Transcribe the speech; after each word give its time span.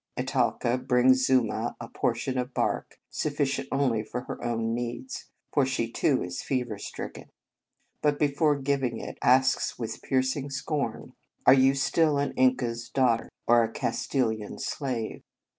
Italca 0.17 0.79
brings 0.79 1.27
Zuma 1.27 1.75
a 1.79 1.87
portion 1.87 2.35
of 2.39 2.55
bark, 2.55 2.97
suffi 3.11 3.43
cient 3.45 3.67
only 3.71 4.01
for 4.01 4.21
her 4.21 4.43
own 4.43 4.73
needs, 4.73 5.29
for 5.53 5.63
she 5.63 5.91
too 5.91 6.23
is 6.23 6.41
fever 6.41 6.79
stricken, 6.79 7.29
but, 8.01 8.17
before 8.17 8.57
giving 8.57 8.97
it, 8.97 9.19
asks 9.21 9.77
with 9.77 10.01
piercing 10.01 10.49
scorn:" 10.49 11.13
Are 11.45 11.53
you 11.53 11.75
still 11.75 12.17
an 12.17 12.31
Inca 12.31 12.69
s 12.71 12.89
daughter, 12.89 13.25
of 13.25 13.29
46 13.45 13.45
The 13.45 13.51
Convent 13.51 13.75
Stage 13.77 13.77
a 13.77 13.79
Castilian 13.79 14.57
slave 14.59 15.23